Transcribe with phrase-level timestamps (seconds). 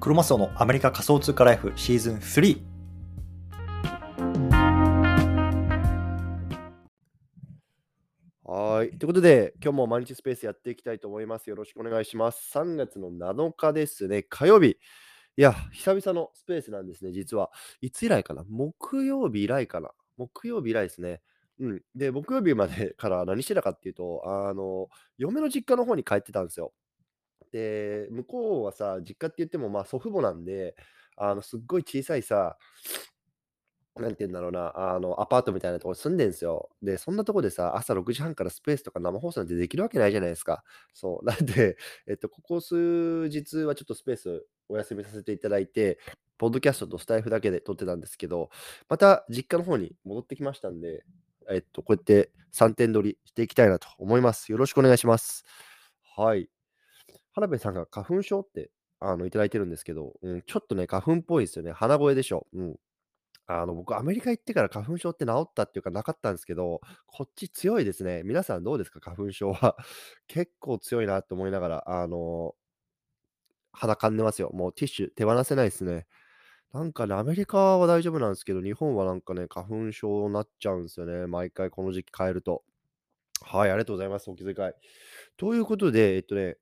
[0.00, 2.62] クロマスオのアメリカ仮想通貨ライフシーズン3
[8.44, 8.90] はい。
[8.96, 11.50] ということで、今日も毎日スペースやっていきたいと思います。
[11.50, 12.48] よろしくお願いします。
[12.56, 14.78] 3月の7日ですね、火曜日。
[15.36, 17.50] いや、久々のスペースなんですね、実は。
[17.80, 18.44] いつ以来かな？
[18.48, 19.90] 木曜日以来かな？
[20.16, 21.22] 木曜日以来ですね。
[21.58, 21.82] うん。
[21.96, 26.72] で、木曜日までから何してたかっていうと、あの、嫁の実家の方に帰ってたんですよ。
[27.52, 30.76] で、向こうはさ、実家って言っても、まあ祖父母なんで、
[31.16, 32.56] あの、すっごい小さいさ、
[33.96, 36.70] なんて言うんだろうな、あの、アパートみたいなとこに住んでんすよ。
[36.82, 40.62] で、そんなとこでさ、朝6時半からスペースとか生放送なんてできるわけないじゃないですか。
[40.94, 41.24] そう。
[41.26, 45.98] なんで、えっと、ここ数日はちょっとスペースお休みさせていただいて、
[46.38, 48.50] ポッドキャストとスタイフだけで撮ってたんですけど、
[48.88, 51.04] また実家の方に戻ってきましたんで、
[51.50, 54.52] えっと、こうやって3点撮りしていきたいなと思います。
[54.52, 55.44] よろしくお願いします。
[56.16, 56.48] はい。
[57.40, 61.72] 原部さんが花粉症って、あの、いただいてるんですけど、うん、ちょっとね、花粉っぽいですよね。
[61.72, 62.46] 鼻声でしょ。
[62.54, 62.76] うん。
[63.46, 68.22] あの、僕、アメリカ行ってから花粉症って治ったっていうかなかったんですけど、こっち強いですね。
[68.24, 69.00] 皆さんどうですか？
[69.00, 69.76] 花粉症は。
[70.28, 72.54] 結構強いなと思いながら、あの、
[73.72, 74.50] 鼻かんでますよ。
[74.52, 76.06] もうティッシュ手放せないですね。
[76.72, 81.26] なんかね、アメリカは大丈夫なんですけど、日本はなんかね、花粉症になっちゃうんですよね。
[81.26, 82.64] 毎回この時期変えると。
[83.42, 84.30] はい、ありがとうございます。
[84.30, 84.72] お気遣い。
[85.38, 86.58] ということで、えっとね、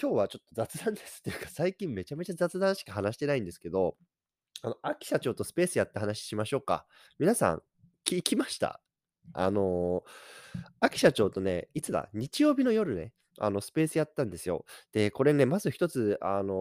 [0.00, 3.96] 今日はちょっと雑談ですっていうか、最近めちゃめちゃ雑談しか話してないんですけど、
[4.62, 6.86] あの、秋社長とスペースやって話しましょうか。
[7.18, 7.62] 皆さん、
[8.04, 8.80] 聞きました？
[9.32, 12.08] あのー、秋社長とね、いつだ？
[12.12, 14.64] 日曜日の夜ね、あの、スペースやったんですよ。
[14.92, 16.54] で、これね、まず一つ、あの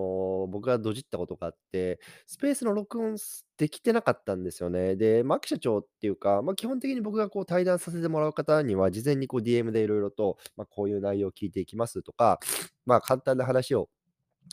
[0.45, 3.15] ー僕がドジったことがあって、スペースの録音
[3.57, 4.95] できてなかったんですよね。
[4.95, 12.39] で、まあ、秋社長っていうか、まあ、基本的に僕がこう対談させてもらう方には、事前にこう DM でいろいろと、まあ、こういう内容を聞いていきますとか、
[12.85, 13.89] まあ、簡単な話を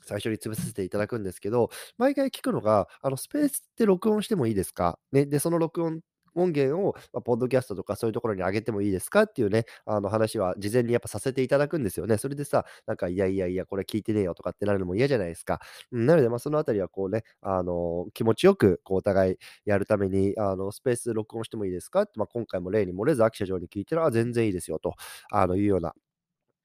[0.04, 4.98] 最初に潰させていただくんですけど、毎回聞くのが、あの、スペースって録音してもいいですか？
[5.12, 6.00] ね、で、その録音
[6.42, 12.18] 音源を、まあ、ポッドキャストとかそういうところに上げてもいいですかっていうね、あの話は事前にやっぱさせていただくんですよね。
[12.18, 15.60] それでさ、なんか、いやいやいや、これ聞いてねえよとかってなるのも嫌じゃないですか。
[15.92, 24.94] うん、なので、まあ、そのあたりはこうね、あの、気持ちよく、こう、お互いやるために、あの、スペース録音してもいいですかって、まあ、今回も例に漏れず、秋社長に聞いたら、全然いいですよと、
[25.30, 25.94] あの、いうような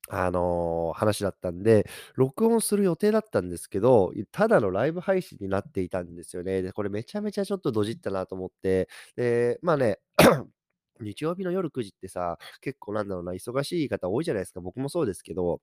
[0.09, 6.61] あの、話だったんで、録音する予定だったんですけど、ただのライブ配信になっていたんですよね。
[6.61, 9.99] で、これめちゃめちゃちょっとドジったなと思って、で、まあね、
[11.01, 14.61] 日曜日の夜9時ってさ、結構なんだろうな、忙しい方多いじゃないですか。
[14.61, 15.59] 僕もそうですけど、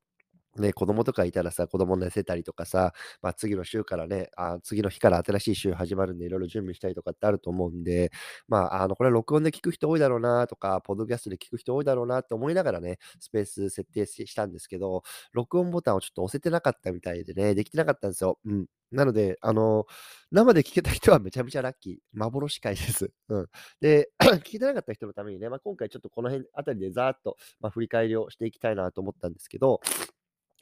[0.58, 2.92] ね、子供とかいたらさ、子供寝せたりとかさ、
[3.22, 8.10] まあ、次の週からね、あ、次の日から新しい週始まるんで、いろいろ準備したりとかってあると思うんで、
[8.48, 15.02] まあ、あの、これ録音で聞く人多いだろうなとか、ポッドキャストで聞く人多いだろうなって思いながらね、スペース設定したんですけど、
[15.32, 18.38] 録音ボタンをちょっと押せてなかったみたいでね、できてなかったんですよ。
[18.44, 18.66] うん。
[18.92, 19.86] なので、あの、
[20.30, 21.96] 生で聞けた人はめちゃめちゃラッキー。
[22.12, 23.10] 幻回です。
[23.28, 23.46] うん。
[23.80, 29.80] で、 聞けてなかった人のためにね、まあ、今回ちょっとこの辺あたりでざーっと、まあ、振り返りをしていきたいなと思ったんですけど、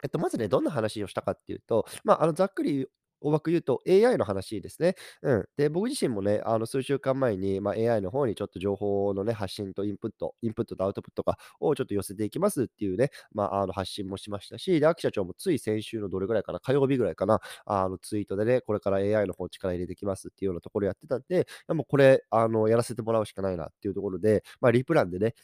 [0.02, 2.86] えっと、まずね、どんな話をしたかっていうと、まあ、あの、ざっくり
[3.22, 4.94] 大枠言うと AI の話ですね。
[5.22, 5.44] うん。
[5.58, 25.34] で、僕自身もね、あの、数週間前に、まあ、AI の方にちょっと情報のね、発信とインプット、インプットとアウトプットとかをちょっと寄せていきますっていうね、まあ、あの、発信もしましたし、で、秋社長もつい先週のどれぐらいかな、火曜日ぐらいかな、あの、ツイートでね、これから AI の方力入れてきますっていうようなところやってたんで、でもうこれ、あの、やらせてもらうしかないなっていうところで、まあ、リプランでね、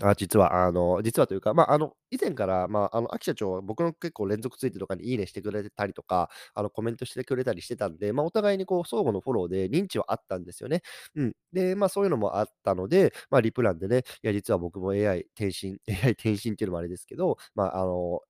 [0.00, 10.82] あ、実は、あの、実はというか、まあ、あの、以前から、まあ、あの、秋社長は僕の結構連続ツイートとかにいいねしてくれたりとか、あの、コメントしてくれたりしてたんで、まあ、お互いにこう、相互のフォローで認知はあったんですよね。
[11.16, 11.32] うん。
[11.52, 18.20] で、まあ、そういうのもあったので、まあ、リプランでね、いや、実は僕も AI 転身、 AI 転身っていうのもあれですけど、まあ、あの、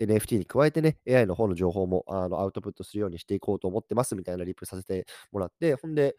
[0.00, 6.16] NFT に加えてね、AI の方の情報もあのアウトプットするようにしていこうと思ってますみたいなリプさせてもらって、ほんで、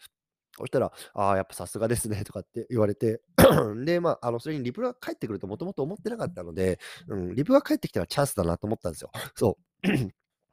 [0.60, 3.22] そしたら、ああ、やっぱさすがですねとかって言われて、
[3.86, 9.12] で、まあ、あの、それにリプが返ってくるともともと思ってなかったので、うん、リプが返ってきたらチャンスだなと思ったんですよ。
[9.36, 9.84] そう。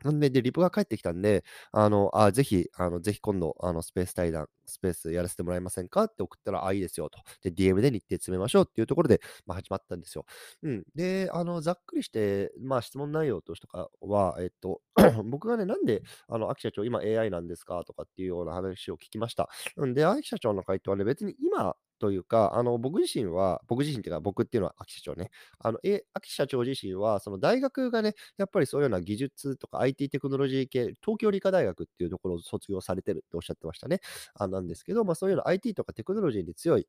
[0.05, 6.05] なんで、で、リプが返ってきたんで、あの、あぜひ、あの、ぜひ今度、あの、スペース対談、スペースやらせてもらえませんか？
[6.05, 7.19] って送ったら、あ、いいですよと。
[7.43, 10.27] で、DM で日程詰めましょうっていうところで、まあ、始まったんですよ。
[10.63, 10.85] うん。
[10.95, 13.67] で、あの、ざっくりして、まあ、質問内容として
[14.01, 14.83] は、えっと、
[15.25, 17.83] 僕がね、なんで、あの、秋社長、今 AI なんですか？
[17.85, 19.49] とかっていうような話を聞きました。
[19.77, 25.31] うんで、秋社長の回答はね、別に今というか、あの、僕自身は、僕自身っていうか、僕っていうのは秋社長ね。
[25.59, 34.01] あの、え、秋社長自身は、その大学がね、やっぱりそういうような技術とか IT テクノロジー系、東京理科大学っていうところを卒業されてるっておっしゃってましたね。
[34.35, 36.87] あなんですけど、まあそういうような IT とかテクノロジーに強い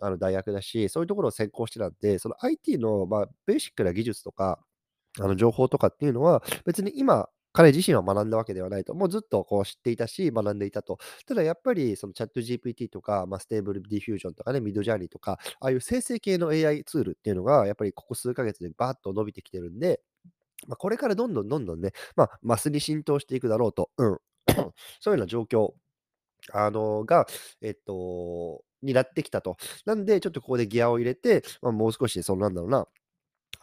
[0.00, 4.60] あの大学だし、そういうところを専攻してたんで、その IT の、まあ、ベーシックな技術とか、
[5.20, 7.28] あの情報とかっていうのは、別に今
[7.58, 8.94] 彼自身は学んだわけではないと。
[8.94, 10.98] もうずっとこう知っていたし、学んでいたと。
[11.26, 20.00] ただやっぱりそのチャット GPT とか、まあ、 Stable Diffusion とかね、 Midjourney とか、ああいう生成系の AI ツールっていうのが、やっぱりここ数ヶ月でバーッと伸びてきてるんで、
[20.68, 23.90] まあ、これからどんどんどんどんね、まあ、マスに浸透していくだろうと。
[23.98, 24.18] うん。
[25.00, 25.72] そういうような状況
[26.52, 27.26] あの、が、
[27.62, 29.56] えっと、になってきたと。
[29.86, 32.86] なんで、ちょっとここでギアを入れて、まあ、もう少し、そのなんだろうな、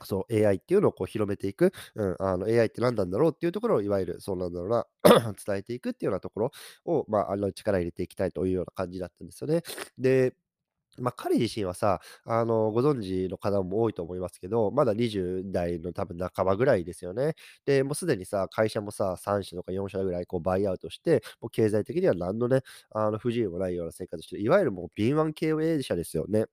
[0.04, 4.86] そう、AI っていうのをこう広めていく、うん、あの AI って何なんだろうっていうところを、いわゆる、そうなんだろうな、
[5.46, 6.52] 伝えていくっていうようなところ
[6.86, 9.62] を、まあ、あの力入れていきたいというような感じだったんですよね。
[9.98, 10.36] で、
[10.98, 17.36] まあ、彼自身はさ、あの、ご存知の方も多いと思いますけど、まだ20代の多分半ばぐらいですよね。
[17.66, 22.62] で、もうすでにさ、会社もさ、3社とか4社ぐらいこうバイアウトして、もう経済的には何のね、
[22.92, 26.46] あの不自由もないような生活してる、いわゆるもう敏腕経営者ですよね。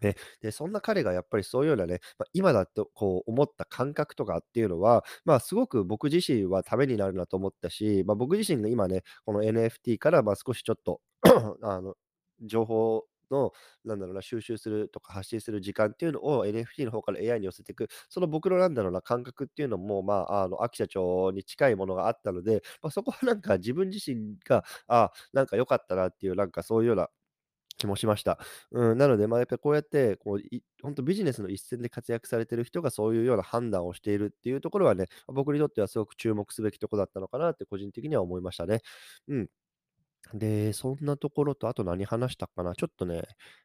[0.00, 11.00] でで、そんな彼がやっぱりそういうようなね、まあ、今だとこう思った感覚とかっていうのは、まあ、すごく僕自身はためになるなと思ったし、まあ、僕自身が今ね、この NFT からまあ少しちょっと
[11.62, 11.94] あの
[12.42, 13.52] 情報の、
[13.84, 27.08] なんだろうな、収集するとか発信する時間っていうのを NFT の方から AI に寄せていく、その僕のなんだろうな、感覚っていうのも、まあ、あの、秋社長に近いものがあったので、まあ、そこはなんか自分自身が、あなんか良かったなっていう、なんかそういうような
[27.80, 28.38] 気もしました。
[28.70, 38.82] うん、なので、まあ、やっぱりこうやって、こう、い本当ビジネスの一線で活躍されてる人がそういうような判断をしているっていうところはね、僕にとってはすごく注目すべきところだったのかなって個人的には思いましたね。
[39.28, 39.48] うん。
[40.34, 42.74] で、そんなところと、あと何話したかな。
[42.74, 43.22] ちょっとね、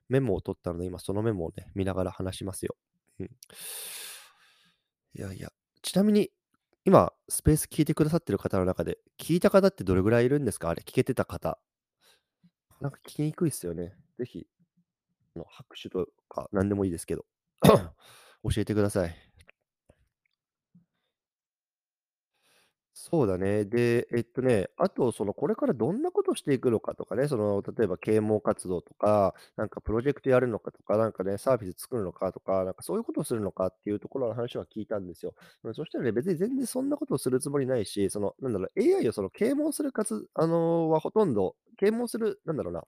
[0.10, 2.76] メモを取ったので、今そのメモをね、見ながら話しますよ。
[3.20, 3.26] うん。
[3.26, 5.50] いやいや、
[5.82, 6.32] ちなみに、
[6.86, 10.70] 今、スペース聞いてくださってる方の中で、聞いた方ってどれぐらいいるんですか？
[10.70, 11.60] あれ、聞けてた方。
[12.80, 13.96] なんか聞きにくいっすよね。
[14.18, 14.48] ぜひ、
[15.48, 17.26] 拍手とか何でもいいですけど、
[17.64, 19.16] 教えてください。
[22.98, 23.66] そうだね。
[23.66, 35.34] で、えっとね、あと、その、これからどんなことしていくのかとかね、その、例えば啓蒙活動とか、なんかプロジェクトやるのかとか、なんかね、サービス作るのかとか、なんかそういうことをするのかっていうところの話は聞いたんですよ。
[35.64, 42.84] うん、そしたらね、別に全然そんなことをするつもりないし、その、なんだろう、AI をその啓蒙する活、あのーはほとんど、啓蒙する、なんだろうな、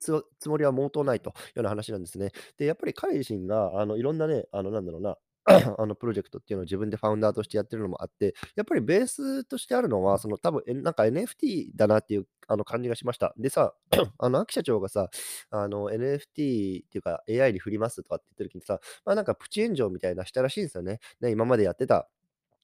[0.00, 2.32] つつもりは毛頭ないというような話なんですね。
[2.58, 5.16] で、やっぱり彼自身が、あの、いろんなね、あの、なんだろうな、
[5.78, 13.34] あのプロジェクトっていうのを自分でファウンダーとしてやってるのもあって、やっぱりベースとしてあるのは、その多分なんか NFT だなっていうあの感じがしました。
[13.38, 13.74] でさ、
[14.18, 15.08] あの、秋社長がさ、
[15.50, 21.00] あの NFT っていうか AI に振りますとかって言ってる時にさ、まあなんかプチ炎上みたいなしたらしいんですよね。
[21.20, 22.08] ね、今までやってた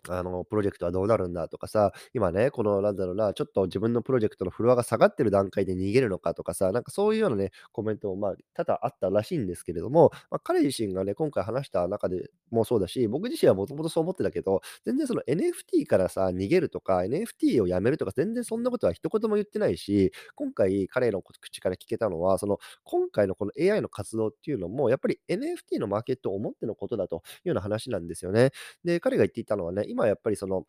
[0.09, 28.51] あの、プロジェクトはどうなるんだとかさ、今ね、このなんだろうな、ちょっと自分のプロジェクトのフロアが下がってる段階で逃げるのかとかさ、なんかそういうようなね、コメントもまあ多々あったらしいんですけれども、まあ、彼自身がね、今回話した中でもそうだし、僕自身はもともとそう思ってたけど、全然その NFT からさ、逃げるとか、NFT をやめるとか、全然そんなことは一言も言ってないし、今回彼の口から聞けたのは、その今回のこの AI の活動っていうのも、やっぱり NFT のマーケットを思ってのことだというような話なんですよね。
[28.85, 30.67] で、彼が言っていたのはね、今やっぱりその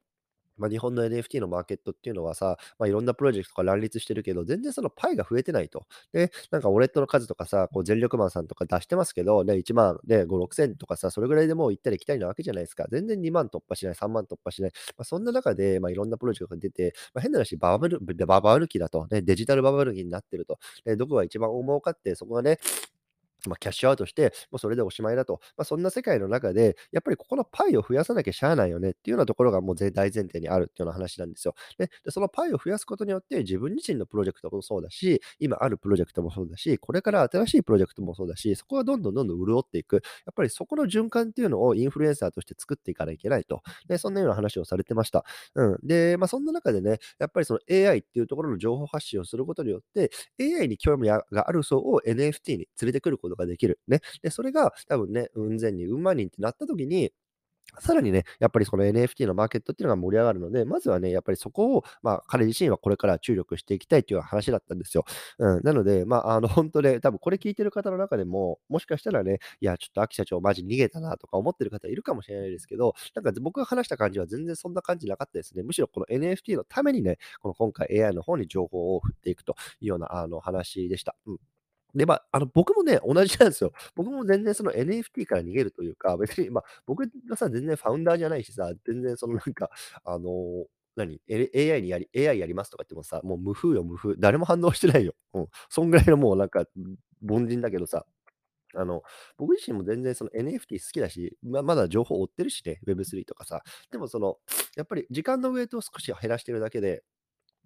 [0.58, 5.86] まあ、日本の NFT のマーケットっていうのはさ、まあ、いろんなプロジェクトが乱立してるけど、全然そのパイが増えてないと。
[6.14, 12.86] で、なんかウォレットの数とかさ、こう全力マンさんとか出してますけど、ね、1万で5、6千とかさ、それぐらいでもう行ったり来たりなわけじゃないですか。
[12.92, 14.72] 全然2万突破しない、3万突破しない。
[14.98, 20.58] まあ、そんな中で、まあ、いろんなプロジェクトが出て、まあ、変な話、バブル、ババル期だと、ね、デジタルバブル期になってると。
[20.86, 22.58] で、どこが一番大儲かって、そこがね、
[23.48, 25.40] まあ、キャッシュアウトして、もうそれでおしまいだと。
[25.58, 31.56] まあ、そんな世界の中で、やっぱりここのパイを増やさなきゃしゃあないよねっていうようなところがもう大前提にあるっていうような話なんですよ。
[31.78, 39.96] で、でそのパイを増やすことによって、自分自身のプロジェクトもそうだし、今あるプロジェクトもそうだし、これから新しいプロジェクトもそうだし、そこはどんどんどんどん潤っていく。
[39.96, 40.00] や
[40.32, 43.62] っぱりそこの循環っていうのをインフルエンサーとして作っていかないといけないと。
[43.88, 45.26] で、そんなような話をされてました。
[45.56, 45.78] うん。
[45.84, 53.80] で、まあ、そんな中でね、やっぱりその AI っていうところの情報発信をすることによって、AI に興味がある層を NFT に連れてくることができる。
[53.88, 54.02] ね。
[54.22, 57.12] で、それが多分ね、うん千人、うん万人ってなった時に、
[57.80, 65.06] さらにね、やっぱりその NFT のマーケットっていうのが盛り上がるので、まずはね、やっぱりそこを、まあ、彼自身はこれから注力していきたいっていう話だったんですよ。
[65.38, 65.62] うん。
[65.64, 75.62] なので、まあ、あの、 本当ね、多分これ聞いてる方の中でも、もしかしたらね、いや、ちょっと秋社長マジ逃げたなとか思ってる方いるかもしれないですけど、なんか僕が話した感じは全然そんな感じなかったですね。
[75.62, 81.16] むしろこの NFT のためにね、この今回 AI の方に情報を振っていくというようなあの話でした。
[81.28, 81.38] うん。
[81.98, 83.72] で、まあ、あの、僕もね、同じなんですよ。
[83.96, 89.70] 僕も全然その NFT から逃げるというか、別に、まあ、僕がさ、全然ファウンダーじゃないしさ、全然そのなんか、
[90.06, 94.16] あの、何、AI にやり、AI やりますとか言ってもさ、もう無風よ、無風。
[94.18, 95.16] 誰も反応してないよ。
[95.34, 95.48] うん。
[95.70, 96.66] そんぐらいのもうなんか、
[97.28, 98.06] 凡人だけどさ、
[98.76, 99.02] あの、
[99.38, 103.64] 僕自身も全然その NFT 好きだし、ままだ情報追ってるしね、Web3 とかさ。
[103.92, 104.38] でもその、
[104.76, 107.04] やっぱり時間のウェイトを少し減らしてるだけで、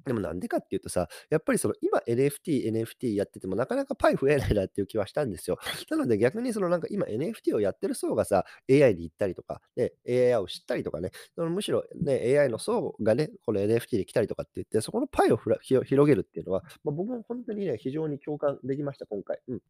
[0.06, 5.58] でもなんでかっていうとさ、やっぱりその今 NFT、NFT やっててもなかなかパイ増えないなっていう気はしたんですよ。
[5.90, 19.40] なので逆にそのなんか今 NFT をやってる層がさ、AI に行ったりとか、で、AI を知ったりとかね、そのむしろね、AI の層がね、この NFT で来たりとかって言って、そこのパイを広広げるっていうのは、まあ、僕も本当にね、非常に共感できました、今回。
[19.48, 19.62] うん。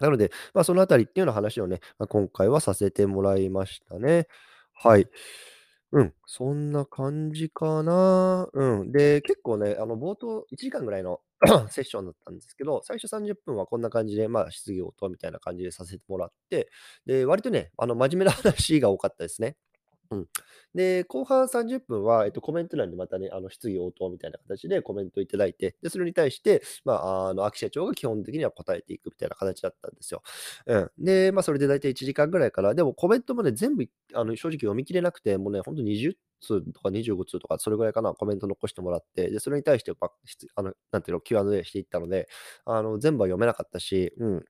[0.00, 4.26] なので、まあ、そのあたりっていうような話をね、まあ、今回はさせてもらいましたね。
[4.72, 5.08] はい。
[5.92, 8.48] うん、そんな感じかな。
[8.52, 8.92] うん。
[8.92, 11.20] で、結構ね、あの、冒頭1時間ぐらいの
[11.68, 16.70] セッションだったんですけど、最初30分はこんな感じで、まあ、質疑応答みたいな感じでさせてもらって、
[17.06, 19.56] で、割とね、あの、真面目な話が多かったですね。
[20.10, 20.26] うん。
[20.74, 30.22] で、後半30分は、えっと、コメント欄にまたね、あの、質疑応答みたいな形でコメントいただいて、で、それに対して、まあ、あの、秋社長が基本的には答えていくみたいな形だったんですよ。
[30.66, 30.90] うん。
[30.98, 39.92] で、まあ、それで大体1時間ぐらいから、でもコメントもね、全部、あの、正直読み切れなくて、もうね、ほんと20通とか25通とか、それぐらいかな、コメント残してもらって、で、それに対して、
[40.56, 42.28] あの、なんていうの、Q&A していったので、
[42.64, 44.44] あの、全部は読めなかったし、うん。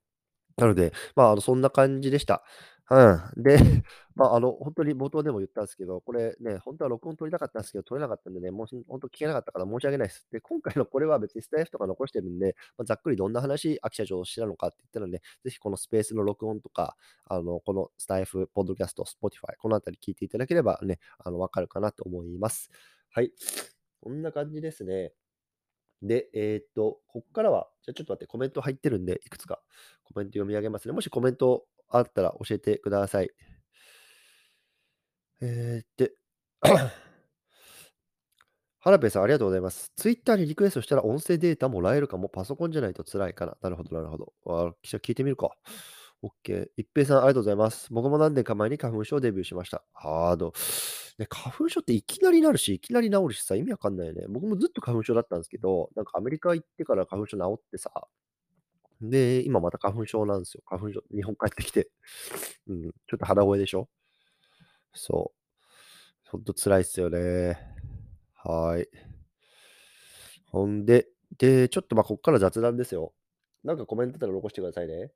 [0.56, 2.44] なので、まあ、あの、そんな感じでした。
[2.90, 3.42] うん。
[3.42, 3.56] で、
[4.16, 10.26] まあ、あの、本当に冒頭でも言ったんですけど、これね、本当は録音取りたかったんですけど、取れなかったんでね、もう本当聞けなかったから申し訳ないです。
[10.32, 22.70] で、今回のこれは別にスタイフとか残してるんで、まあ、ざっくりどんな話、秋社長をしたのかって言ったらね、ぜひこのスペースの録音とか、あの、このスタエフ、ポッドキャスト、 Spotify、このあたり聞いていただければね、あの、わかるかなと思います。
[23.10, 23.32] はい。
[24.00, 25.12] こんな感じですね。
[26.02, 29.60] で、えーっと、こっからは、じゃあちょっと待って、コメント入ってるんで、いくつか
[30.04, 30.94] コメント読み上げますね。
[30.94, 33.30] もしコメントあったら教えてください。
[35.42, 36.12] えー、で、
[38.82, 39.92] ハラペさん、ありがとうございます。
[39.96, 42.28] ツイッターにリクエストしたら音声データもらえるかも。
[42.30, 43.56] パソコンじゃないと辛いかな。
[43.60, 44.32] なるほど、なるほど。
[44.46, 45.50] あ、記者聞いてみるか。
[46.22, 46.68] OK。
[46.76, 47.88] 一平さん、ありがとうございます。
[47.90, 49.84] 僕も何年か前に花粉症デビューしました。
[49.92, 50.52] ハード。
[51.18, 54.24] ね、花粉症っていきなりなるし、いきなり治るしさ、意味わかんないよね。
[54.28, 57.90] 僕もずっと花粉症だったんですけど、なんかアメリカ行ってから花粉症治ってさ、
[59.00, 60.62] で、今また花粉症なんですよ。
[60.66, 61.88] 花粉症、日本帰ってきて。
[62.68, 63.88] うん、ちょっと肌声でしょ？
[64.92, 66.28] そう。
[66.30, 67.58] ほんと辛いっすよね。
[68.34, 68.88] はい。
[70.50, 73.12] ほんで、で、ちょっとま、こっから雑談ですよ。
[73.64, 75.12] なんかコメントあったら残してくださいね。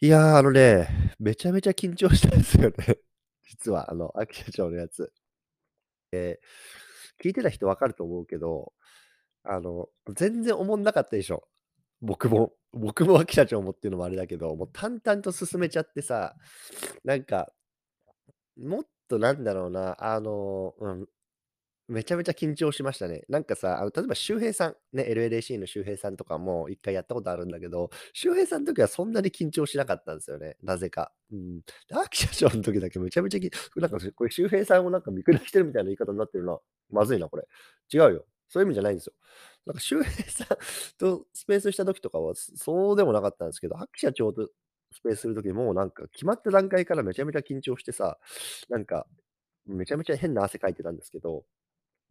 [0.00, 2.98] いやー、あのね、めちゃめちゃ緊張したんですよね。
[3.48, 5.12] 実は、あの、秋社長のやつ。
[6.12, 8.72] えー、聞いてた人わかると思うけど、
[9.44, 11.48] あの、全然おもんなかったでしょ。
[12.02, 12.52] 僕も。
[12.74, 16.34] 僕も秋社長もっていうのもあれだけど、もう淡々と進めちゃってさ、
[17.04, 17.52] なんか、
[18.58, 21.06] もっとなんだろうな、あの、うん、
[21.88, 23.24] めちゃめちゃ緊張しましたね。
[23.28, 30.56] なんかさ、あの、例えば周平さん、ね、LLAC の周平さんとかも一回やったことあるんだけど、周平さんの時はそんなに緊張しなかったんですよね。
[30.62, 31.12] なぜか。
[31.30, 31.60] うん。
[31.92, 36.58] 秋社長の時だけめちゃめちゃ、なんかこれ周平さんをなんか見下してるみたいな言い方になってるな。
[36.90, 37.46] まずいな、これ。
[37.92, 38.26] 違うよ。
[38.48, 39.14] そういう意味じゃないんですよ。
[39.66, 40.48] なんか周平さん
[40.98, 44.48] とスペースした時とかはそうでもなかったんですけど、白社長と
[44.92, 48.18] スペースする時もなんか決まった段階からめちゃめちゃ緊張してさ、
[48.68, 49.06] なんか
[49.66, 51.44] めちゃめちゃ変な汗かいてたんですけど、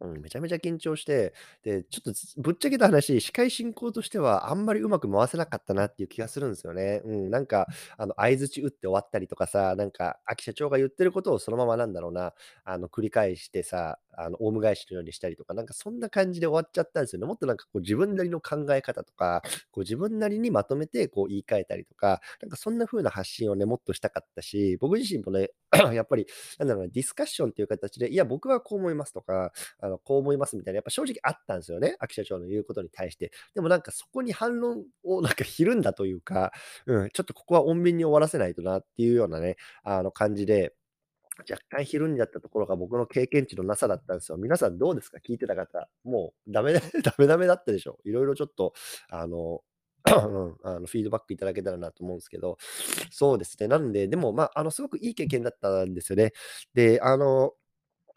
[0.02, 1.32] うん、めちゃめちゃ緊張して、
[1.62, 7.02] で、ちょっとぶっちゃけた話、司会進行としてはあんまりうまく回せなかったなっていう気がするんですよね。
[7.04, 17.26] うん、なんか、あの、相槌打って終わったりとかさ、なんか、秋社長が言ってることをそのままなんだろうな、あの、繰り返してさ、あの、オウム返しのようにしたりとか、なんかそんな感じで終わっちゃったんですよね。
[17.26, 25.50] もっとなんかこう自分なりの考え方とか、こう自分なりにまとめてこう言い換えたりとか、なんかそんな風な発信をね、もっとしたかったし、僕自身もね、
[25.94, 26.26] やっぱり、
[26.58, 31.96] なんだろうな、ディスカッションっていう形で、いや、僕はこう思いますとか、あの、こう思いますみたいな、やっぱ正直あったんですよね。
[32.00, 33.32] 秋社長の言うことに対して。
[33.54, 36.52] でもなんかそこに反論をなんかひるんだというか、
[36.86, 40.74] うん、ちょっとここは穏便に終わらせないとなっていうようなね、あの感じで、
[41.50, 44.38] 若干ひるんじゃったところが僕の経験値のなさだったんですよ。
[44.38, 45.18] 皆さんどうですか？
[45.26, 45.88] 聞いてた方。
[46.04, 47.98] もうダメだ、 ダメダメだったでしょ。
[48.04, 48.74] いろいろちょっと、
[49.08, 49.62] あの、
[50.04, 52.58] あのフィードバックいただけたらなと思うんですけど、
[53.10, 53.68] そうですね。
[53.68, 56.32] なんで、でも、まあ、あの、すごくいい経験だったんですよね。
[56.74, 57.52] で、あの、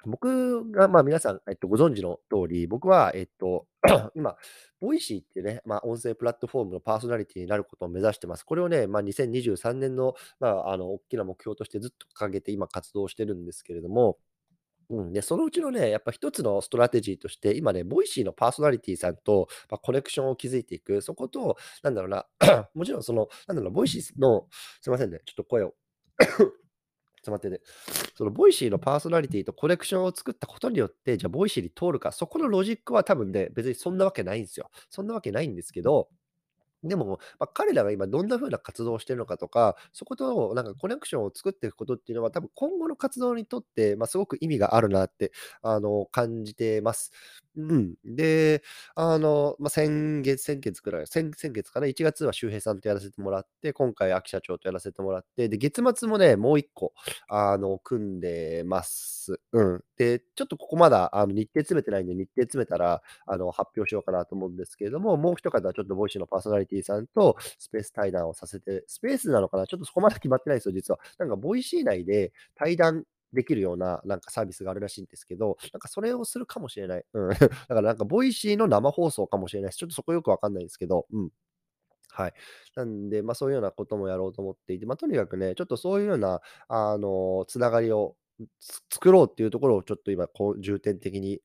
[0.06, 3.68] 僕が、まあ、皆さん、えっと、ご存知の通り、僕は、えっと、
[4.16, 4.36] 今、
[4.80, 8.44] Voicy ってね、まあ、音声プラットフォームのパーソナリティになることを目指してます。
[8.44, 14.18] これをね、まあ、2023年の、まあ、あの、大きな目標としてずっと掲げて今活動してるんですけれども、
[14.90, 22.28] うん、で、そのうちのね、やっぱ一つのストラテジーとして、今ね、 Voicy のパーソナリティさんと、まあ、コネクションを築いていく、そこと、なんだろうな、
[22.76, 24.48] もちろんその、なんだろう、 Voicy の、
[24.82, 25.74] すいませんね、ちょっと声を
[27.26, 27.62] ちょっと待ってね。
[28.16, 34.70] その Voicy のパーソナリティとコネクションを作ったことによって、じゃあ Voicy に通るか、そこのロジックは多分ね、別にそんなわけないんですよ。
[34.90, 36.10] そんなわけないんですけど、
[36.84, 45.32] でも、まあ、彼らが今どんな風な活動をしてるのかとか、そことなんかコネクションを作っていくことっていうのは、多分今後の活動にとって、まあ、すごく意味があるなって、
[45.64, 47.12] あの、感じてます。
[47.58, 47.96] うん。
[48.04, 48.64] で、
[48.96, 56.94] あの、まあ、先月先月くらい、先先月かな、1月は周平さんとやらせてもらって、今回、 aki社長とやらせてもらって、で、月末もね、もう1個、
[57.30, 59.40] あの、組んでます。
[59.54, 59.84] うん。
[59.98, 71.00] で、ちょっとここまだ、あの、日程詰めてないんで、日程詰めたら、あの、発表しようかなと思うんですけれども、もう一方、ちょっと Voicy のパーソナリティさんとスペース対談をさせて、スペースなのかなちょっとそこまで決まってないですよ、実は。
[71.18, 77.06] なんか、 Voicy 内で対談できるようななんかサービスがあるらしいんですけど、なんかそれをするかもしれない。
[77.14, 77.30] うん。
[77.30, 81.30] だからなんか、 Voicy の生放送かもしれないし、ちょっとそこよくわかんないんですけど、うん。
[82.12, 82.34] はい。
[82.76, 88.16] なんで、まあ、そういうようなこともやろうと思っていて、まあ、とにかくね、ちょっとそういうような、あの、つながりを
[88.92, 91.42] 作ろうっていうところをちょっと今、こう重点的に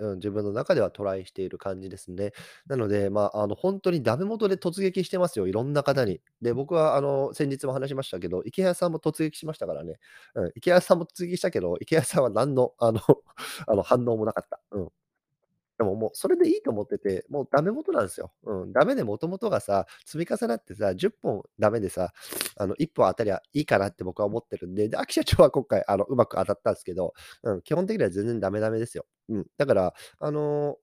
[0.00, 2.32] うん、自分の中ではトライしている感じですね。
[2.66, 6.20] なので、まあ、あの、本当にダメ元で突撃してますよ、いろんな方に。
[6.42, 9.98] で、僕は、あの、先日も話しましたけど、池谷さんも突撃しましたからね。
[10.34, 13.00] うん、池谷さんも突撃したけど、池谷さんは何の、あの
[13.68, 14.60] あの、反応もなかった。
[14.72, 14.88] うん。
[15.80, 18.32] でももうそれでいいと思ってて、もうダメ元なんですよ。
[18.44, 22.12] うん、ダメでもともとがさ、積み重なってさ、10本ダメでさ、
[22.58, 29.06] あの、1本当たりゃいいかなって僕は思ってるんで、で、秋社長は今回、あの、うまく当たったんですけど、うん、基本的には全然ダメダメですよ。
[29.30, 29.46] うん。
[29.56, 30.76] だから、あの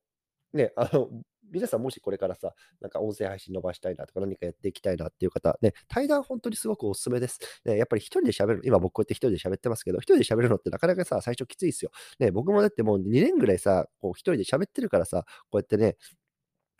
[0.53, 1.09] ーね、あの、
[1.51, 7.39] 皆さんもしこれからさ、なんか音声配信伸ばしたいなとか何かやっていきたいなっていう方、ね、対談本当にすごくおすすめです。
[7.65, 11.91] ね、やっぱり一人で喋る、今僕こうやって一人で喋ってますけど、一人で喋るのってなかなかさ、最初きついですよ。
[12.19, 15.97] ね、僕もだってもう2年ぐらいさ、こう一人で喋ってるからさ、こうやってね、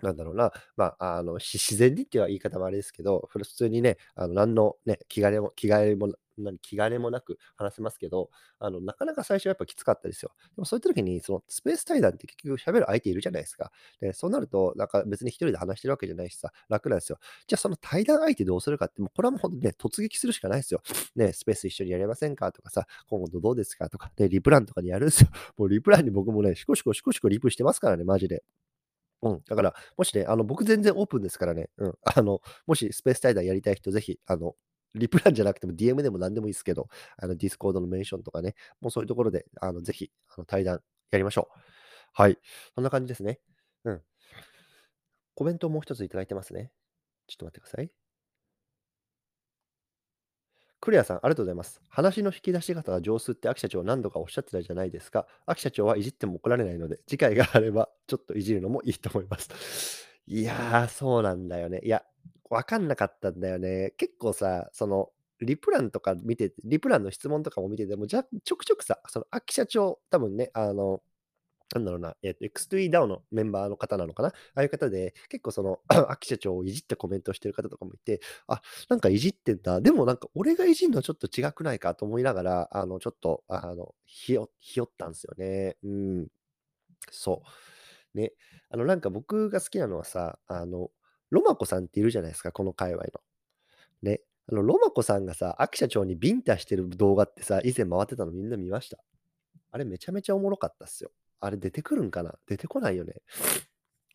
[0.02, 8.30] なんだろうな、まあ、あの、自然にっていう言い方もあれですけど、普通にね、あの、何のね、気兼ねも、気兼ねも、何気兼ねもなく話せますけど、
[8.60, 10.32] あの、なかなか最初はやっぱきつかったですよ。
[10.56, 13.72] でもそういった時に、そのスペース対談って結局喋る相手いるじゃないですか。
[14.00, 17.20] で、そうなると、なんか別に一人で話してるわけじゃないしさ、楽なんですよ。
[17.48, 20.82] じゃあその対談相手どうするかって、もうこれはもう本当にね、突撃するしかないですよ。
[21.16, 25.30] ね、スペース一緒にやりませんかとかさ、今後どうですかとか、で、リプランとかにやるんですよ。
[25.58, 28.44] もうリプ欄に僕もね、シコシコシコシコリプしてますからね、マジで。
[29.22, 34.56] うん、だから、もしね、あの、僕全然オープンですからね、うん、あの、もしスペース対談やりたい人、ぜひ、あの、
[34.96, 41.60] リプ欄じゃなくても DM でも何でもいいですけど、あの、 Discord のメンションとかね、もうそういうところで、あの、ぜひ、あの、対談やりましょう。
[42.14, 42.38] はい。
[42.76, 43.40] そんな感じですね。
[43.86, 44.02] うん。
[45.36, 46.72] コメントもう一ついただいてますね。
[47.28, 47.92] ちょっと待ってください。
[50.80, 51.82] クレアさん、ありがとうございます。
[51.90, 55.28] 話の引き出し方が上手って秋社長何度かおっしゃってたじゃないですか。
[55.46, 60.08] 秋社長はいじっても怒られないので、次回があればちょっといじるのもいいと思います。
[60.28, 61.80] いやー、そうなんだよね。
[61.84, 62.04] いや、
[62.50, 63.94] わかんなかったんだよね。
[63.98, 65.10] 結構さ、その、
[65.42, 71.02] リプランとか見て、リプランの質問とかも見てても、じゃちょくちょくさ、その秋社長、多分ね、あの、
[71.76, 74.30] なんだろうな、えっと、X2EDAO のメンバーの方なのかな？
[74.30, 75.80] ああいう方で、結構その、
[76.10, 79.82] 秋社長をいじってコメントしてる方とかもいて、あ、なんかいじってんだ。
[79.82, 85.78] でもなんか俺がいじるのはちょっと違くないかと思いながら、あの、ちょっと、あの、ひよ、ひよったんですよね。
[85.84, 86.28] うん。
[87.12, 87.44] そ
[88.16, 88.18] う。
[88.20, 88.34] ね。
[88.70, 90.92] あの、なんか僕が好きなのはさ、あの、
[91.30, 93.12] ロマコさんっているじゃないですか、この界隈の。
[94.02, 94.22] ね。
[94.50, 98.98] あの、ロマコさんがさ、秋社長にビンタしてる動画ってさ、以前回ってたのみんな見ました？
[99.72, 101.12] あれめちゃめちゃおもろかったっすよ。
[101.40, 102.36] あれ出てくるんかな？
[102.48, 103.16] 出てこないよね。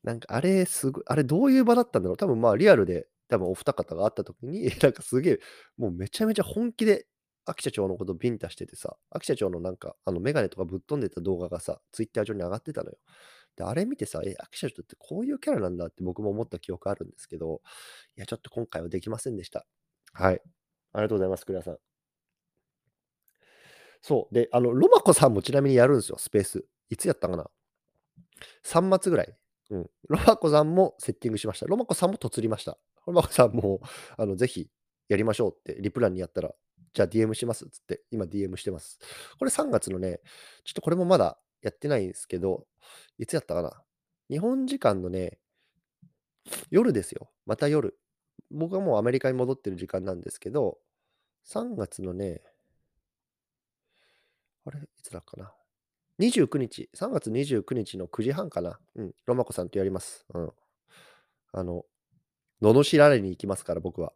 [0.03, 2.17] なんかあれすごい、あれどういう場だったんだろう？
[2.17, 5.41] 多分まあリアルで多分お二方が会った時に、 なんかすげえ、
[5.77, 7.07] もうめちゃめちゃ本気で
[7.45, 12.97] 秋社長のことビンタしててさ、秋社長のなんかあのメガネとかぶっ飛んでた動画がさ、ツイッター上に上がってたのよ。
[13.57, 17.61] で、あれ見てさ、え、秋社長ってこういうキャラなんだって僕も思った記憶あるんですけど、
[18.17, 19.67] いや、ちょっと今回はできませんでした。
[20.13, 20.41] はい。
[20.93, 21.79] ありがとうございます、クリアさん。
[24.03, 24.35] そう。
[24.35, 26.65] で、あの、ロマコさんもちなみにやるんですよ、スペース。
[26.91, 27.49] いつやったかな
[28.65, 29.37] ?3 月ぐらい。
[29.71, 29.91] うん。
[30.09, 31.67] ロマコさんもセッティングしました。
[31.67, 32.79] ロマコさんもとつりました。
[33.07, 33.81] ロマコさんも、
[34.19, 34.69] あの、ぜひ
[35.09, 36.55] やりましょうって、リプランにやったら、
[36.93, 38.99] じゃあ DM しますっつって、今 DM してます。
[39.39, 40.21] これ3月のね、
[40.65, 42.67] ちょっとこれもまだやってないんですけど、
[43.19, 43.83] いつやったかな
[44.29, 45.39] 日本時間のね、
[46.71, 47.31] 夜ですよ。
[47.47, 47.99] また夜。
[48.51, 50.79] 僕はもうアメリカに戻ってる時間なんですけど、
[51.47, 52.43] 3月のね、
[54.65, 55.53] あれいつだっかな
[56.21, 58.79] 29日、3月29日の9時半かな。
[58.95, 60.25] うん、ロマコさんとやります。
[60.35, 60.53] うん。
[61.53, 61.85] あの、
[62.63, 64.13] 罵られに行きますから、僕は。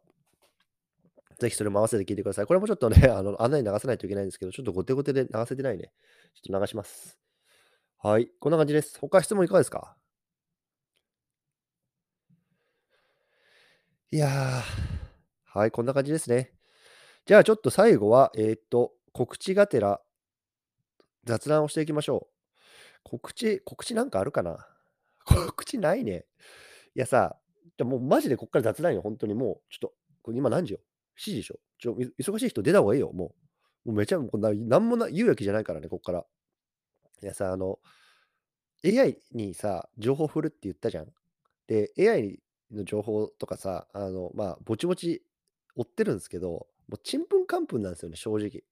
[1.39, 2.45] ぜひそれも合わせて聞いてください。
[2.45, 5.91] これもちょっとね、あの、案内流さないといけないんですけど、ちょっと後手後手で流せてないね。
[6.41, 7.17] ちょっと流します。
[7.99, 8.29] はい。
[8.39, 8.99] こんな感じです。
[8.99, 9.95] 他質問いかがですか？
[14.11, 14.61] いやー、
[15.59, 16.51] はい、こんな感じですね。
[17.25, 20.01] じゃあちょっと最後は、えーっと、告知がてら
[21.25, 22.33] 雑談をしていきましょう。
[23.03, 24.67] 告知、告知なんかあるかな？
[25.25, 26.25] 告知ないね。
[26.95, 27.37] いやさ、
[27.77, 29.93] じゃもうマジでこっから雑談よ、本当にもう、ちょっ
[30.25, 30.79] と、今何時よ
[31.17, 31.59] ?7 時でしょ？
[31.79, 33.35] ちょ忙しい人出た方がいいよ、も
[33.85, 33.89] う。
[33.89, 36.25] もうめちゃ、こんな、なんもな言うわけじゃないからね、こっから。
[37.21, 37.79] いやさ、あの、
[38.83, 41.07] AI にさ、情報振るって言ったじゃん。
[41.67, 42.39] で、AI
[42.71, 45.23] の情報とかさ、あの、まあ、ぼちぼち
[45.75, 48.63] 追ってるんですけど、もうちんぷんかんぷんなんですよね、正直。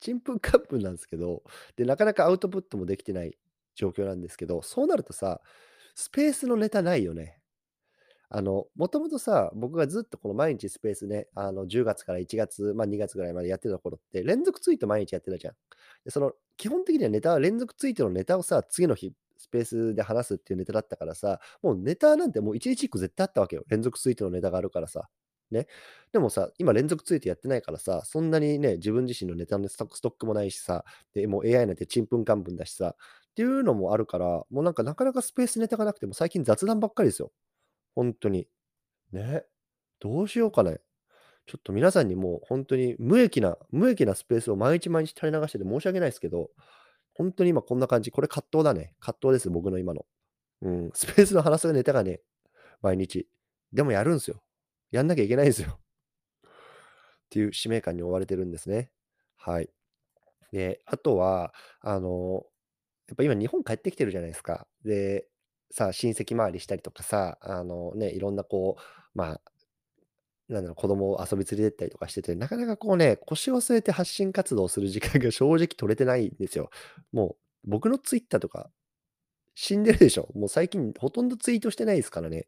[0.00, 1.42] ちんぷんかんぷんなんですけど、
[1.76, 3.36] で、なかなかアウトプットもできてない
[3.74, 5.40] 状況なんですけど、そうなるとさ、
[5.94, 7.40] スペースのネタないよね。
[8.28, 15.54] あの、もともとさ、僕がずっとこの毎日スペースね、あの、10月から1月、まあ2月ぐらいまでやってた頃って、連続ツイート毎日やってたじゃん。
[16.04, 23.64] で、その、基本的にはネタは連続ツイートのネタをさ、次の日、スペースで話すっていうネタだったからさ、もうネタなんてもう1日1個絶対あったわけよ。
[23.68, 25.08] 連続ツイートのネタがあるからさ。
[25.50, 25.66] ね。
[26.12, 30.84] でもさ、今連続ツイートやってないからさ、そんなにね、自分自身のネタのストックもないしさ、
[31.14, 37.30] で、もう AI なんてちんぷんかんぷんだしさ、っていうのもあるから、もうなんかなかなかスペースネタがなくても最近雑談ばっかりですよ。
[37.96, 38.46] 本当に。
[39.12, 39.44] ね。
[39.98, 40.78] どうしようかね。
[41.46, 46.50] ちょっと皆さんにもう本当に無益な、無益なスペースを毎日毎日垂れ流してて申し訳ないですけど、
[47.14, 48.10] 本当に今こんな感じ。
[48.10, 48.94] これ葛藤だね。
[49.00, 50.04] 葛藤です、僕の今の。
[50.62, 52.20] うん、スペースの話すネタがね、
[52.82, 53.28] 毎日。
[53.72, 54.42] でもやるんですよ。
[54.90, 55.78] やんなきゃいけないんですよ。
[55.78, 58.90] っていう使命感に追われてるんですね。
[59.36, 59.70] はい。
[60.52, 62.44] で、あとは、あの、
[63.08, 64.66] やっぱ今日本帰ってきてるじゃないですか。
[64.84, 65.26] で、
[65.70, 68.82] さ、親戚回りしたりとかさ、あのね、いろんなこう、
[69.18, 69.40] まあ、
[70.48, 76.70] なんだろう、子供を遊び連れてったりとかしてて、なかなかこうね、腰を据えて発信活動する時間が 正直取れてないんですよ。
[77.12, 78.70] もう、僕のツイッターとか、
[79.54, 80.30] 死んでるでしょ。
[80.34, 82.46] もう最近ほとんどツイートしてないですからね。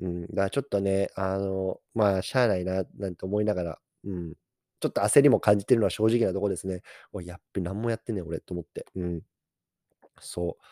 [0.00, 4.34] うん、だからちょっとね、あの、まあ、しゃあないな、なんて思いながら、うん、
[4.80, 6.82] ちょっと焦りも感じてるのは正直なとこですね。
[7.12, 8.86] おい、やっべ、何もやってねん、俺、と思って。
[8.96, 9.22] うん。
[10.20, 10.64] そう。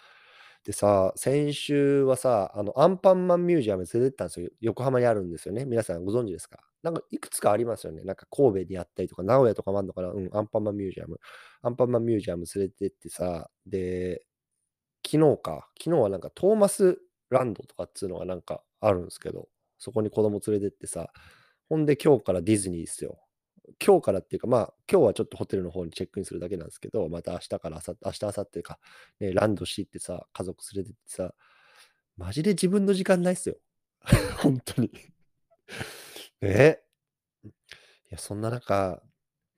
[0.69, 4.51] でさ、先週はさ、あの、アンパンマンミュージアムに連れてったんですよ。
[4.61, 5.65] 横浜にあるんですよね。
[5.65, 6.61] 皆さんご存知ですか？
[6.83, 8.03] なんかいくつかありますよね。
[8.03, 10.11] なんか神戸にあったりとか、名古屋とかもあるのかな？
[10.11, 11.21] うん、アンパンマンミュージアム。
[11.63, 14.27] アンパンマンミュージアム連れてってさ、で、
[15.11, 15.71] 昨日か。
[15.83, 16.99] 昨日はなんかトーマス
[17.31, 21.09] ランドとかっつうのがなんかあるんですけど、そこに子供連れてってさ、
[21.71, 23.19] ほんで今日からディズニーですよ。
[23.85, 28.79] 今日からっていうか、まあ、今日はちょっとホテルの方にチェックインするだけなんですけど、また明日から明日、明日、明後日か、
[29.21, 31.35] ね、ランドシーってさ、家族連れてってさ、
[32.17, 33.57] マジで自分の時間ないっすよ。
[34.39, 34.91] 本当に
[36.41, 36.81] ね
[37.45, 37.51] い
[38.11, 39.03] や、そんな中、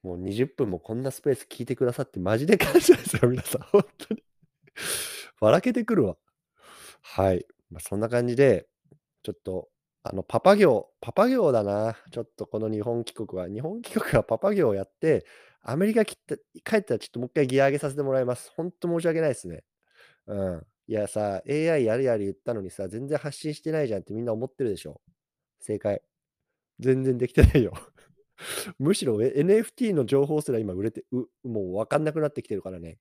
[0.02, 3.62] もう20分もこんなスペース聞いてくださって、マジで感謝ですよ、皆さん。
[3.62, 4.22] 本当に
[5.40, 6.16] 笑けてくるわ。
[7.02, 7.46] はい。
[7.70, 8.68] まあ、そんな感じで、
[9.22, 9.68] ちょっと
[10.02, 11.96] あの、パパ業、パパ業だな。
[12.10, 13.48] ちょっとこの日本帰国は。
[13.48, 15.26] 日本帰国はパパ業をやって、
[15.62, 18.50] アメリカ帰った帰ったらちょっともう一回ギア上げさせてもらいます。
[18.56, 19.62] ほんと申し訳ないですね。
[20.26, 20.66] うん。
[20.88, 25.00] いやさ、AI やるやる言ったのにさ、全然発信してないじゃんってみんな思ってるでしょ。
[25.60, 26.02] 正解。
[26.80, 27.72] 全然できてないよ。
[28.78, 32.98] むしろ NFT の情報すら今売れて、うもう分かんなくなってきてるからね。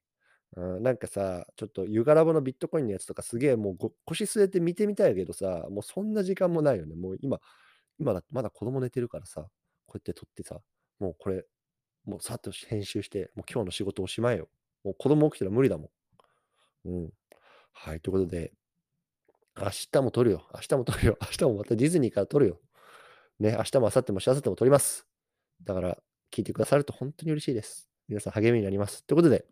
[0.56, 6.96] うん、なんかさ、ちょっとユガラボのビットコインのやつとかすげえもう腰据えて見てみたいけどさ、もうそんな時間もないよね。
[6.96, 7.40] もう今、
[8.00, 9.42] 今だってまだ子供寝てるからさ、
[9.86, 10.60] こうやって撮ってさ、
[11.00, 11.46] もうこれ、
[12.06, 14.50] もうさっと編集して、もう今日の仕事おしまいよ。
[14.84, 15.92] もう子供起きたら無理だも
[16.86, 16.90] ん。
[16.90, 17.10] うん。
[17.74, 18.52] はい、ということで、
[19.58, 20.48] 明日も撮るよ。
[20.54, 21.18] 明日も撮るよ。
[21.22, 22.60] 明日もまたディズニーから撮るよ。
[23.40, 25.08] ね、明日も明後日もしあさっても撮ります。
[25.64, 27.90] だから、聞いてくださると本当に嬉しいです。
[28.08, 29.04] 皆さん励みになります。
[29.06, 29.46] ということで、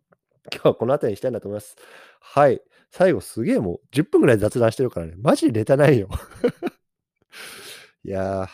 [0.54, 1.76] 今日はこの辺りにしたいなと思います。
[2.20, 2.62] はい。
[2.90, 5.14] 最後すげえもう10分ぐらい雑談してるからね。
[5.18, 6.10] マジでネタないよ。
[8.04, 8.48] いやー。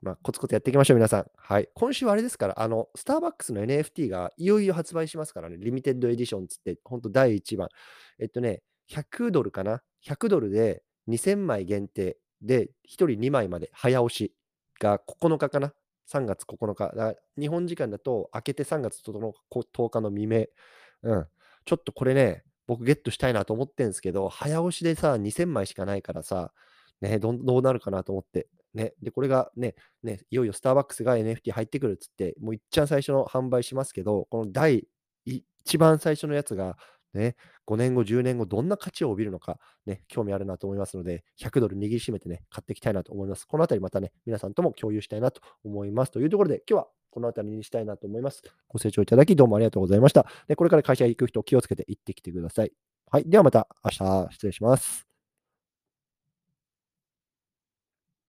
[0.00, 1.26] まあ、コツコツやっていきましょう、皆さん。
[1.36, 1.68] はい。
[1.74, 7.68] 今週はあれですから、あの、スターバックスの NFT がいよいよ発売しますからね、リミテッドエディションつって、ほんと第1番。
[8.20, 14.32] えっとね、100ドルかな ?100 ドルで2000枚限定で、1人2枚まで早押し
[14.80, 15.74] が9日かな？
[16.10, 17.16] 3月9日。
[17.38, 20.46] 日本時間だと明けて3月10日の未明。
[21.02, 21.26] うん。
[21.64, 26.52] ちょっとこれね、僕ゲットしたいなと思ってんですけど、早押しでさ、2000枚しかないからさ、
[27.00, 28.48] ね、どうなるかなと思って。
[28.74, 34.86] ね、で、これがね、ね、いよいよスターバックスが NFT 入ってくるっつって、もういっちゃん最初の販売しますけど、この第
[35.24, 36.76] 一番最初のやつが
[37.14, 43.46] ね、5年後、10年後、どんな価値を帯びるのか、ね、興味あるなと思いますので、100ドル握りしめてね、買っていきたいなと思います。
[43.46, 46.12] このあたりまたね、皆さんとも共有したいなと思います。
[46.12, 48.42] というところで、今日はこのあたりにしたいなと思います。
[48.68, 50.26] ご清聴いただき、どうもありがとうございました。
[50.46, 52.72] でこれから会社へ行く人、気をつけて行ってきてください。
[53.10, 53.24] はい。
[53.28, 55.07] ではまた明日、失礼します。